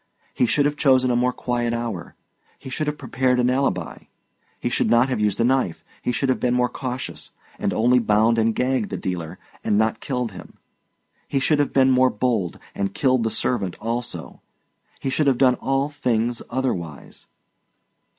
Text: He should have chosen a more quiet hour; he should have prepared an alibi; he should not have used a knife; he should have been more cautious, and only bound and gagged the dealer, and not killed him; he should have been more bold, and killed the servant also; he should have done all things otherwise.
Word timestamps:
He 0.33 0.47
should 0.47 0.65
have 0.65 0.77
chosen 0.77 1.11
a 1.11 1.15
more 1.15 1.31
quiet 1.31 1.73
hour; 1.73 2.15
he 2.57 2.71
should 2.71 2.87
have 2.87 2.97
prepared 2.97 3.39
an 3.39 3.51
alibi; 3.51 4.05
he 4.59 4.67
should 4.67 4.89
not 4.89 5.09
have 5.09 5.19
used 5.19 5.39
a 5.39 5.43
knife; 5.43 5.85
he 6.01 6.11
should 6.11 6.27
have 6.27 6.39
been 6.39 6.55
more 6.55 6.69
cautious, 6.69 7.29
and 7.59 7.71
only 7.71 7.99
bound 7.99 8.39
and 8.39 8.55
gagged 8.55 8.89
the 8.89 8.97
dealer, 8.97 9.37
and 9.63 9.77
not 9.77 9.99
killed 9.99 10.31
him; 10.31 10.57
he 11.27 11.39
should 11.39 11.59
have 11.59 11.71
been 11.71 11.91
more 11.91 12.09
bold, 12.09 12.57
and 12.73 12.95
killed 12.95 13.21
the 13.21 13.29
servant 13.29 13.77
also; 13.79 14.41
he 14.99 15.11
should 15.11 15.27
have 15.27 15.37
done 15.37 15.53
all 15.61 15.87
things 15.87 16.41
otherwise. 16.49 17.27